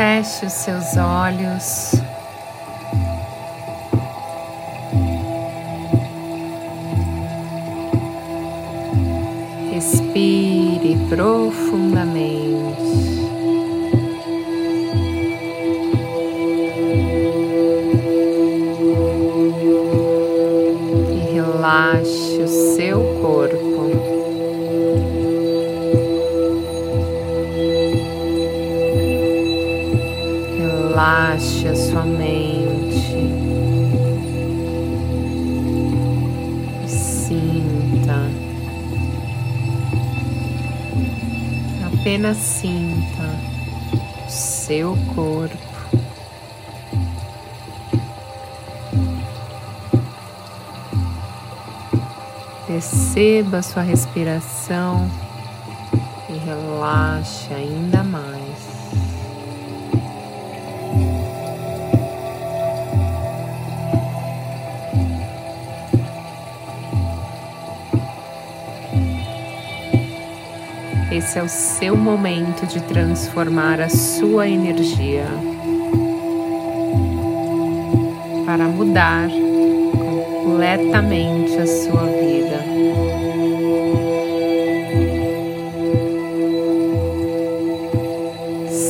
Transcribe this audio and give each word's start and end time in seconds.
Feche 0.00 0.46
os 0.46 0.52
seus 0.54 0.96
olhos. 0.96 1.92
Respire 9.70 10.96
profundamente. 11.10 12.19
Relaxe 31.00 31.66
a 31.66 31.74
sua 31.74 32.04
mente. 32.04 33.16
Sinta. 36.86 38.16
Apenas 41.86 42.36
sinta 42.36 43.22
o 44.26 44.30
seu 44.30 44.94
corpo. 45.14 45.56
Perceba 52.66 53.62
sua 53.62 53.82
respiração 53.82 55.10
e 56.28 56.36
relaxe 56.36 57.54
ainda 57.54 58.04
mais. 58.04 58.39
Esse 71.10 71.40
é 71.40 71.42
o 71.42 71.48
seu 71.48 71.96
momento 71.96 72.64
de 72.66 72.80
transformar 72.82 73.80
a 73.80 73.88
sua 73.88 74.46
energia 74.48 75.26
para 78.46 78.68
mudar 78.68 79.28
completamente 80.44 81.56
a 81.56 81.66
sua 81.66 82.06
vida. 82.06 82.64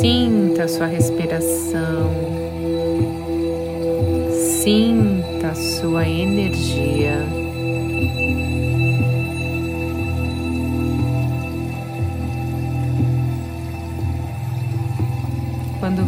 Sinta 0.00 0.64
a 0.64 0.68
sua 0.68 0.86
respiração, 0.86 2.10
sinta 4.62 5.48
a 5.48 5.54
sua 5.54 6.08
energia. 6.08 7.45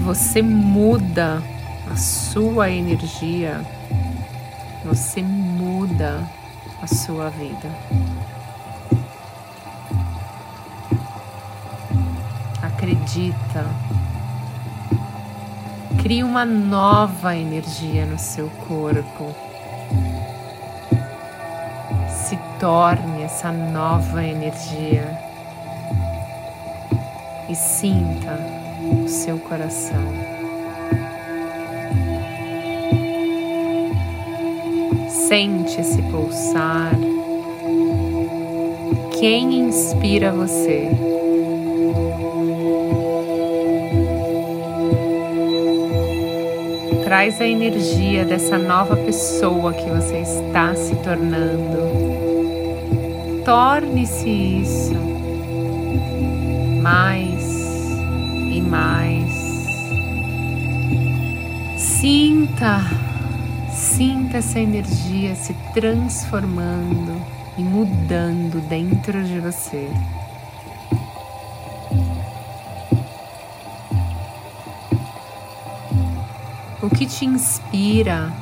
Você 0.09 0.41
muda 0.41 1.42
a 1.92 1.95
sua 1.95 2.70
energia, 2.70 3.61
você 4.83 5.23
muda 5.23 6.27
a 6.81 6.87
sua 6.87 7.28
vida. 7.28 7.69
Acredita. 12.62 13.67
Crie 16.03 16.25
uma 16.25 16.47
nova 16.47 17.37
energia 17.37 18.06
no 18.06 18.19
seu 18.19 18.49
corpo. 18.66 19.34
Se 22.09 22.38
torne 22.59 23.25
essa 23.25 23.53
nova 23.53 24.25
energia 24.25 25.21
e 27.47 27.55
sinta 27.55 28.57
o 28.91 29.09
seu 29.09 29.38
coração. 29.38 30.03
Sente 35.28 35.81
esse 35.81 36.00
pulsar. 36.03 36.93
Quem 39.19 39.60
inspira 39.60 40.32
você? 40.32 40.88
Traz 47.05 47.41
a 47.41 47.47
energia 47.47 48.25
dessa 48.25 48.56
nova 48.59 48.97
pessoa 48.97 49.72
que 49.72 49.91
você 49.91 50.19
está 50.19 50.75
se 50.75 50.94
tornando. 50.97 51.88
Torne-se 53.44 54.28
isso 54.28 54.94
mais 56.82 57.28
mais. 58.69 59.33
Sinta, 61.77 62.81
sinta 63.71 64.37
essa 64.39 64.61
energia 64.61 65.34
se 65.34 65.55
transformando 65.73 67.21
e 67.56 67.62
mudando 67.62 68.61
dentro 68.69 69.25
de 69.25 69.41
você. 69.41 69.89
O 76.81 76.89
que 76.89 77.06
te 77.06 77.25
inspira? 77.25 78.33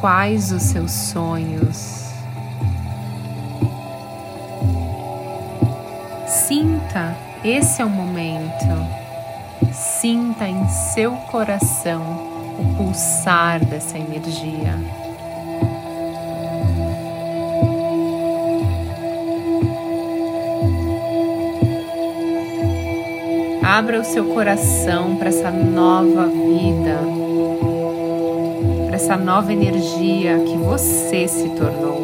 Quais 0.00 0.52
os 0.52 0.62
seus 0.62 0.92
sonhos? 0.92 2.12
Sinta, 6.26 7.16
esse 7.42 7.80
é 7.80 7.84
o 7.84 7.90
momento. 7.90 9.07
Sinta 10.00 10.46
em 10.46 10.68
seu 10.68 11.10
coração 11.28 12.00
o 12.56 12.76
pulsar 12.76 13.64
dessa 13.64 13.98
energia. 13.98 14.78
Abra 23.60 24.00
o 24.00 24.04
seu 24.04 24.26
coração 24.26 25.16
para 25.16 25.30
essa 25.30 25.50
nova 25.50 26.28
vida, 26.28 27.00
para 28.86 28.94
essa 28.94 29.16
nova 29.16 29.52
energia 29.52 30.38
que 30.44 30.56
você 30.58 31.26
se 31.26 31.48
tornou. 31.56 31.98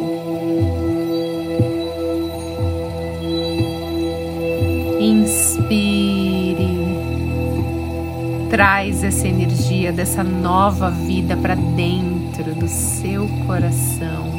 Inspire, 4.99 6.24
traz 8.55 9.03
essa 9.03 9.27
energia 9.27 9.91
dessa 9.91 10.23
nova 10.23 10.89
vida 10.89 11.35
para 11.35 11.55
dentro 11.55 12.55
do 12.55 12.69
seu 12.69 13.27
coração. 13.45 14.31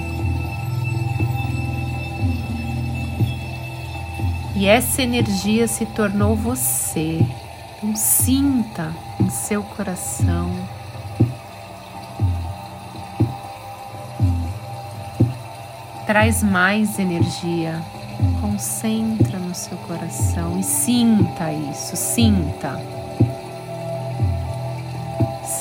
E 4.54 4.64
essa 4.64 5.02
energia 5.02 5.68
se 5.68 5.84
tornou 5.84 6.34
você. 6.34 7.20
Então 7.76 7.94
sinta 7.94 8.90
em 9.20 9.28
seu 9.28 9.62
coração. 9.62 10.50
Traz 16.06 16.42
mais 16.42 16.98
energia. 16.98 17.82
Concentra 18.40 19.38
no 19.38 19.54
seu 19.54 19.76
coração 19.76 20.58
e 20.58 20.62
sinta 20.62 21.52
isso, 21.52 21.94
sinta. 21.94 22.95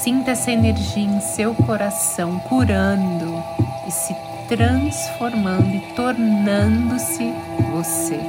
Sinta 0.06 0.30
essa 0.34 0.52
energia 0.52 1.02
em 1.02 1.19
seu 1.19 1.56
coração 1.56 2.38
curando 2.42 3.44
e 3.88 3.92
se 3.92 4.16
transformando 4.48 5.75
e 5.75 5.80
tornando-se 5.96 7.34
você. 7.72 8.19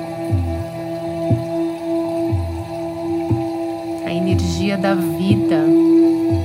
A 4.06 4.10
energia 4.10 4.78
da 4.78 4.94
vida. 4.94 5.66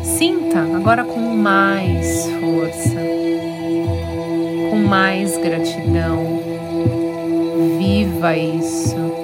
Sinta 0.03 0.59
agora 0.75 1.05
com 1.05 1.21
mais 1.37 2.29
força, 2.41 2.99
com 4.69 4.79
mais 4.85 5.37
gratidão. 5.37 6.41
Viva 7.79 8.35
isso. 8.35 9.20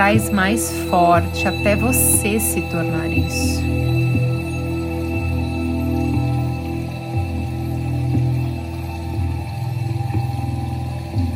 Traz 0.00 0.30
mais 0.30 0.72
forte 0.88 1.46
até 1.46 1.76
você 1.76 2.40
se 2.40 2.62
tornar 2.70 3.06
isso. 3.12 3.60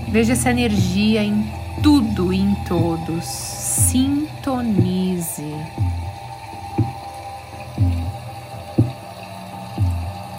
Veja 0.08 0.32
essa 0.32 0.48
energia 0.48 1.22
em 1.22 1.46
tudo 1.82 2.32
e 2.32 2.40
em 2.40 2.54
todos. 2.66 3.26
Sintonize. 3.26 4.24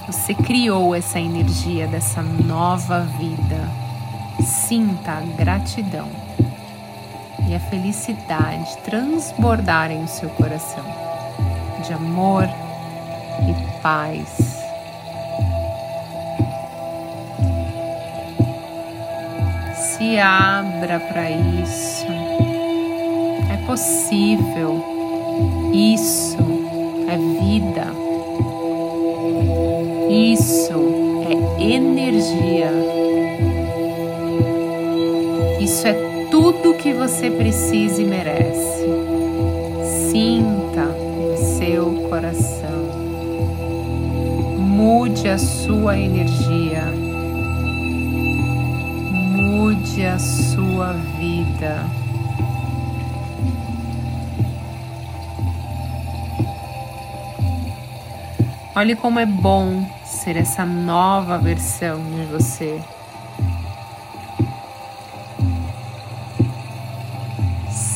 Você 0.07 0.33
criou 0.33 0.95
essa 0.95 1.19
energia 1.19 1.85
dessa 1.85 2.23
nova 2.23 3.01
vida. 3.01 3.69
Sinta 4.41 5.11
a 5.11 5.21
gratidão 5.21 6.09
e 7.47 7.55
a 7.55 7.59
felicidade 7.59 8.77
transbordarem 8.83 10.03
o 10.03 10.07
seu 10.07 10.29
coração 10.29 10.83
de 11.85 11.93
amor 11.93 12.47
e 13.47 13.81
paz. 13.81 14.55
Se 19.75 20.17
abra 20.19 20.99
para 20.99 21.29
isso. 21.29 22.07
É 23.53 23.57
possível. 23.65 24.83
Isso 25.73 26.37
é 27.07 27.17
vida. 27.17 27.85
Isso 30.09 30.73
é 31.27 31.63
energia. 31.63 32.71
Isso 35.59 35.87
é 35.87 36.14
tudo 36.35 36.73
que 36.73 36.91
você 36.91 37.31
precisa 37.31 38.01
e 38.01 38.05
merece. 38.05 38.83
Sinta 40.11 40.85
em 41.17 41.37
seu 41.57 42.09
coração. 42.09 42.83
Mude 44.59 45.29
a 45.29 45.37
sua 45.37 45.97
energia. 45.97 46.91
Mude 49.31 50.05
a 50.05 50.19
sua 50.19 50.91
vida. 51.17 51.85
Olhe 58.75 58.93
como 58.97 59.19
é 59.21 59.25
bom 59.25 59.89
ser 60.03 60.35
essa 60.35 60.65
nova 60.65 61.37
versão 61.37 61.97
de 62.03 62.25
você. 62.25 62.81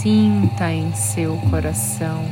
Sinta 0.01 0.72
em 0.72 0.94
seu 0.94 1.36
coração 1.50 2.24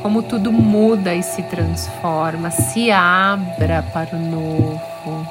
como 0.00 0.22
tudo 0.22 0.52
muda 0.52 1.12
e 1.12 1.22
se 1.24 1.42
transforma. 1.42 2.48
Se 2.52 2.92
abra 2.92 3.82
para 3.92 4.14
o 4.14 4.20
novo, 4.20 5.26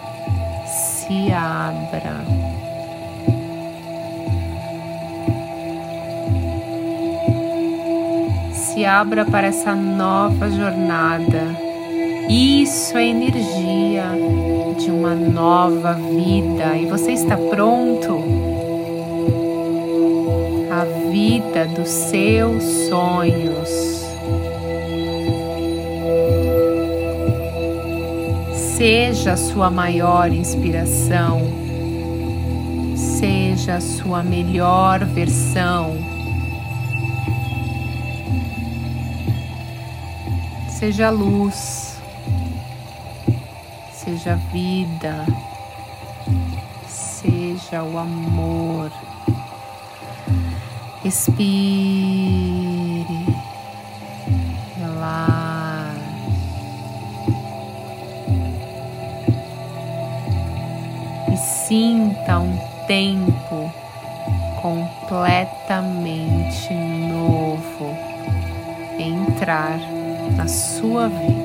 se 0.65 1.31
abra. 1.31 2.25
Se 8.51 8.83
abra 8.83 9.23
para 9.23 9.47
essa 9.47 9.73
nova 9.73 10.49
jornada. 10.49 11.55
Isso 12.27 12.97
é 12.97 13.05
energia 13.05 14.07
de 14.77 14.91
uma 14.91 15.15
nova 15.15 15.93
vida 15.93 16.75
e 16.75 16.87
você 16.87 17.13
está 17.13 17.37
pronto? 17.37 18.42
A 20.83 21.09
vida 21.09 21.65
dos 21.65 21.87
seus 21.87 22.61
sonhos. 22.89 23.69
Seja 28.53 29.31
a 29.31 29.37
sua 29.37 29.69
maior 29.69 30.29
inspiração, 30.33 31.41
seja 32.97 33.75
a 33.75 33.81
sua 33.81 34.23
melhor 34.23 35.05
versão. 35.05 35.95
Seja 40.67 41.09
luz, 41.09 41.97
seja 43.93 44.35
vida, 44.51 45.25
seja 46.89 47.81
o 47.83 47.97
amor. 47.97 48.91
Respire, 51.03 53.05
relaxe. 54.79 55.99
E 61.33 61.37
sinta 61.37 62.39
um 62.39 62.57
tempo 62.87 63.69
completamente 64.61 66.73
novo 66.73 67.97
entrar 68.97 69.77
na 70.37 70.47
sua 70.47 71.09
vida. 71.09 71.42